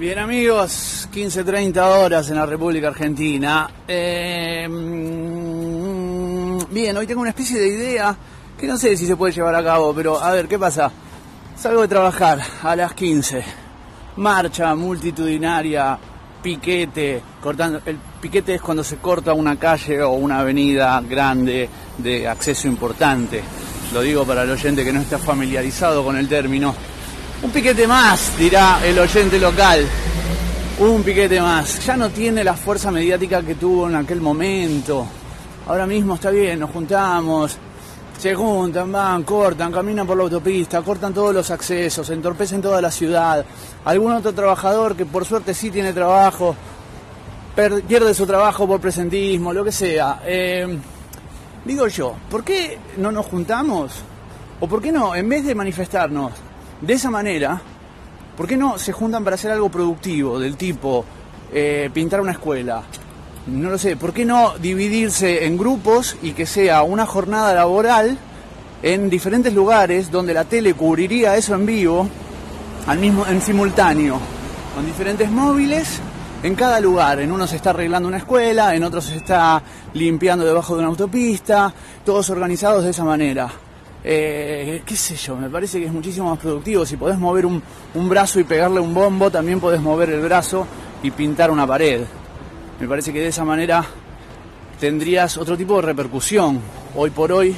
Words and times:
Bien 0.00 0.18
amigos, 0.18 1.08
15.30 1.12 1.76
horas 1.76 2.30
en 2.30 2.36
la 2.36 2.46
República 2.46 2.88
Argentina. 2.88 3.68
Mm, 4.66 4.70
bien, 6.70 6.96
hoy 6.96 7.06
tengo 7.06 7.20
una 7.20 7.28
especie 7.28 7.60
de 7.60 7.68
idea 7.68 8.16
que 8.58 8.66
no 8.66 8.78
sé 8.78 8.96
si 8.96 9.04
se 9.04 9.14
puede 9.14 9.34
llevar 9.34 9.54
a 9.54 9.62
cabo, 9.62 9.92
pero 9.94 10.18
a 10.18 10.32
ver, 10.32 10.48
¿qué 10.48 10.58
pasa? 10.58 10.90
Salgo 11.54 11.82
de 11.82 11.88
trabajar 11.88 12.40
a 12.62 12.74
las 12.74 12.94
15. 12.94 13.44
Marcha 14.16 14.74
multitudinaria, 14.74 15.98
piquete, 16.42 17.20
cortando. 17.38 17.82
El 17.84 17.98
piquete 18.22 18.54
es 18.54 18.62
cuando 18.62 18.82
se 18.82 18.96
corta 18.96 19.34
una 19.34 19.58
calle 19.58 20.00
o 20.00 20.12
una 20.12 20.38
avenida 20.40 20.98
grande 21.06 21.68
de 21.98 22.26
acceso 22.26 22.68
importante. 22.68 23.42
Lo 23.92 24.00
digo 24.00 24.24
para 24.24 24.44
el 24.44 24.50
oyente 24.50 24.82
que 24.82 24.94
no 24.94 25.00
está 25.02 25.18
familiarizado 25.18 26.02
con 26.02 26.16
el 26.16 26.26
término. 26.26 26.74
Un 27.42 27.50
piquete 27.52 27.86
más, 27.86 28.36
dirá 28.36 28.80
el 28.84 28.98
oyente 28.98 29.38
local. 29.38 29.86
Un 30.78 31.02
piquete 31.02 31.40
más. 31.40 31.86
Ya 31.86 31.96
no 31.96 32.10
tiene 32.10 32.44
la 32.44 32.54
fuerza 32.54 32.90
mediática 32.90 33.40
que 33.42 33.54
tuvo 33.54 33.88
en 33.88 33.96
aquel 33.96 34.20
momento. 34.20 35.06
Ahora 35.66 35.86
mismo 35.86 36.16
está 36.16 36.28
bien, 36.28 36.60
nos 36.60 36.70
juntamos, 36.70 37.56
se 38.18 38.34
juntan, 38.34 38.92
van, 38.92 39.22
cortan, 39.22 39.72
caminan 39.72 40.06
por 40.06 40.18
la 40.18 40.24
autopista, 40.24 40.82
cortan 40.82 41.14
todos 41.14 41.34
los 41.34 41.50
accesos, 41.50 42.10
entorpecen 42.10 42.60
toda 42.60 42.82
la 42.82 42.90
ciudad. 42.90 43.42
Algún 43.86 44.12
otro 44.12 44.34
trabajador 44.34 44.94
que 44.94 45.06
por 45.06 45.24
suerte 45.24 45.54
sí 45.54 45.70
tiene 45.70 45.94
trabajo, 45.94 46.54
pierde 47.88 48.12
su 48.12 48.26
trabajo 48.26 48.66
por 48.66 48.80
presentismo, 48.80 49.54
lo 49.54 49.64
que 49.64 49.72
sea. 49.72 50.20
Eh, 50.26 50.78
digo 51.64 51.88
yo, 51.88 52.16
¿por 52.30 52.44
qué 52.44 52.78
no 52.98 53.10
nos 53.10 53.24
juntamos? 53.24 53.92
¿O 54.60 54.68
por 54.68 54.82
qué 54.82 54.92
no, 54.92 55.14
en 55.14 55.26
vez 55.26 55.42
de 55.46 55.54
manifestarnos 55.54 56.32
de 56.80 56.94
esa 56.94 57.10
manera, 57.10 57.60
¿por 58.36 58.46
qué 58.46 58.56
no 58.56 58.78
se 58.78 58.92
juntan 58.92 59.22
para 59.22 59.34
hacer 59.34 59.50
algo 59.50 59.68
productivo 59.68 60.38
del 60.38 60.56
tipo 60.56 61.04
eh, 61.52 61.90
pintar 61.92 62.20
una 62.20 62.32
escuela? 62.32 62.82
No 63.46 63.70
lo 63.70 63.78
sé, 63.78 63.96
¿por 63.96 64.12
qué 64.12 64.24
no 64.24 64.56
dividirse 64.58 65.44
en 65.46 65.58
grupos 65.58 66.16
y 66.22 66.32
que 66.32 66.46
sea 66.46 66.82
una 66.82 67.06
jornada 67.06 67.52
laboral 67.54 68.18
en 68.82 69.10
diferentes 69.10 69.52
lugares 69.52 70.10
donde 70.10 70.34
la 70.34 70.44
tele 70.44 70.74
cubriría 70.74 71.36
eso 71.36 71.54
en 71.54 71.66
vivo, 71.66 72.08
al 72.86 72.98
mismo, 72.98 73.26
en 73.26 73.42
simultáneo, 73.42 74.18
con 74.74 74.86
diferentes 74.86 75.30
móviles 75.30 76.00
en 76.42 76.54
cada 76.54 76.80
lugar. 76.80 77.20
En 77.20 77.32
uno 77.32 77.46
se 77.46 77.56
está 77.56 77.70
arreglando 77.70 78.08
una 78.08 78.18
escuela, 78.18 78.74
en 78.74 78.84
otro 78.84 79.00
se 79.00 79.16
está 79.16 79.62
limpiando 79.92 80.44
debajo 80.44 80.74
de 80.74 80.80
una 80.80 80.88
autopista, 80.88 81.72
todos 82.04 82.30
organizados 82.30 82.84
de 82.84 82.90
esa 82.90 83.04
manera. 83.04 83.50
Eh, 84.02 84.82
qué 84.86 84.96
sé 84.96 85.14
yo, 85.14 85.36
me 85.36 85.50
parece 85.50 85.78
que 85.78 85.86
es 85.86 85.92
muchísimo 85.92 86.30
más 86.30 86.38
productivo. 86.38 86.86
Si 86.86 86.96
podés 86.96 87.18
mover 87.18 87.46
un, 87.46 87.62
brazo 88.08 88.40
y 88.40 88.44
pegarle 88.44 88.80
un 88.80 88.94
bombo, 88.94 89.30
también 89.30 89.60
podés 89.60 89.80
mover 89.80 90.10
el 90.10 90.20
brazo 90.20 90.66
y 91.02 91.10
pintar 91.10 91.50
una 91.50 91.66
pared. 91.66 92.02
Me 92.80 92.88
parece 92.88 93.12
que 93.12 93.20
de 93.20 93.28
esa 93.28 93.44
manera 93.44 93.84
tendrías 94.78 95.36
otro 95.36 95.56
tipo 95.56 95.76
de 95.76 95.82
repercusión. 95.82 96.60
Hoy 96.96 97.10
por 97.10 97.30
hoy, 97.30 97.54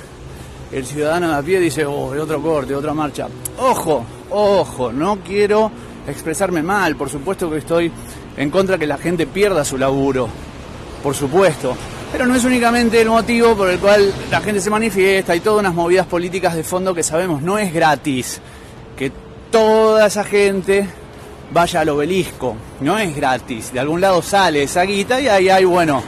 el 0.72 0.84
ciudadano 0.84 1.28
de 1.28 1.34
a 1.36 1.42
pie 1.42 1.60
dice, 1.60 1.84
oh, 1.84 2.06
otro 2.20 2.42
corte, 2.42 2.74
otra 2.74 2.92
marcha. 2.92 3.28
Ojo, 3.58 4.04
ojo, 4.30 4.92
no 4.92 5.18
quiero 5.20 5.70
expresarme 6.06 6.62
mal, 6.62 6.96
por 6.96 7.08
supuesto 7.08 7.48
que 7.48 7.58
estoy 7.58 7.92
en 8.36 8.50
contra 8.50 8.74
de 8.76 8.80
que 8.80 8.86
la 8.86 8.98
gente 8.98 9.26
pierda 9.26 9.64
su 9.64 9.78
laburo, 9.78 10.28
por 11.02 11.14
supuesto. 11.14 11.76
Pero 12.12 12.26
no 12.26 12.34
es 12.34 12.44
únicamente 12.44 13.00
el 13.00 13.08
motivo 13.08 13.56
por 13.56 13.70
el 13.70 13.78
cual 13.78 14.12
la 14.30 14.42
gente 14.42 14.60
se 14.60 14.68
manifiesta 14.68 15.34
y 15.34 15.40
todas 15.40 15.60
unas 15.60 15.72
movidas 15.72 16.06
políticas 16.06 16.54
de 16.54 16.62
fondo 16.62 16.94
que 16.94 17.02
sabemos 17.02 17.40
no 17.40 17.58
es 17.58 17.72
gratis. 17.72 18.38
Que 18.94 19.10
toda 19.50 20.06
esa 20.06 20.22
gente 20.22 20.86
vaya 21.50 21.80
al 21.80 21.88
obelisco, 21.88 22.54
no 22.80 22.98
es 22.98 23.16
gratis. 23.16 23.72
De 23.72 23.80
algún 23.80 24.02
lado 24.02 24.20
sale 24.20 24.64
esa 24.64 24.82
guita 24.82 25.22
y 25.22 25.28
ahí 25.28 25.48
hay, 25.48 25.64
bueno, 25.64 26.02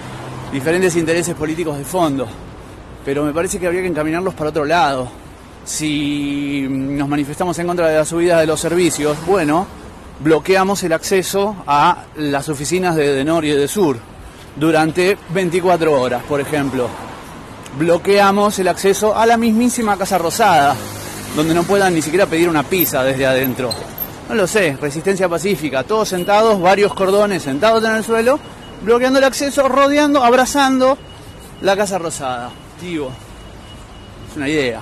diferentes 0.53 0.95
intereses 0.97 1.35
políticos 1.35 1.79
de 1.79 1.85
fondo. 1.85 2.29
Pero 3.03 3.25
me 3.25 3.33
parece 3.33 3.59
que 3.59 3.67
habría 3.67 3.81
que 3.81 3.89
encaminarlos 3.89 4.35
para 4.35 4.51
otro 4.51 4.67
lado. 4.67 5.09
Si 5.65 6.67
nos 6.69 7.09
manifestamos 7.09 7.59
en 7.59 7.67
contra 7.67 7.89
de 7.89 7.97
la 7.97 8.05
subida 8.05 8.39
de 8.41 8.47
los 8.47 8.61
servicios, 8.61 9.17
bueno, 9.27 9.67
bloqueamos 10.21 10.83
el 10.83 10.93
acceso 10.93 11.57
a 11.67 12.05
las 12.17 12.51
oficinas 12.51 12.95
de 12.95 13.15
Denor 13.15 13.47
y 13.47 13.53
de 13.53 13.67
Sur 13.67 14.14
durante 14.57 15.17
24 15.31 16.01
horas, 16.01 16.23
por 16.25 16.41
ejemplo. 16.41 16.89
Bloqueamos 17.79 18.59
el 18.59 18.69
acceso 18.69 19.17
a 19.17 19.27
la 19.27 19.37
mismísima 19.37 19.97
Casa 19.97 20.19
Rosada, 20.19 20.77
donde 21.35 21.55
no 21.55 21.65
puedan 21.65 21.95
ni 21.95 22.03
siquiera 22.03 22.27
pedir 22.27 22.49
una 22.49 22.63
pizza 22.63 23.03
desde 23.03 23.27
adentro. 23.27 23.71
No 24.29 24.35
lo 24.35 24.47
sé, 24.47 24.77
resistencia 24.81 25.29
pacífica, 25.29 25.83
todos 25.83 26.09
sentados, 26.09 26.61
varios 26.61 26.95
cordones 26.95 27.43
sentados 27.43 27.85
en 27.85 27.97
el 27.97 28.05
suelo, 28.05 28.39
bloqueando 28.83 29.19
el 29.19 29.25
acceso, 29.25 29.69
rodeando, 29.69 30.23
abrazando 30.23 30.97
la 31.61 31.77
Casa 31.77 31.99
Rosada. 31.99 32.51
Digo, 32.81 33.11
es 34.31 34.37
una 34.37 34.49
idea. 34.49 34.81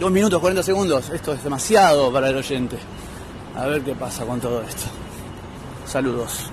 Dos 0.00 0.10
minutos, 0.10 0.40
40 0.40 0.62
segundos, 0.62 1.10
esto 1.10 1.34
es 1.34 1.44
demasiado 1.44 2.10
para 2.12 2.28
el 2.30 2.36
oyente. 2.36 2.78
A 3.54 3.66
ver 3.66 3.82
qué 3.82 3.94
pasa 3.94 4.24
con 4.24 4.40
todo 4.40 4.62
esto. 4.62 4.84
Saludos. 5.86 6.50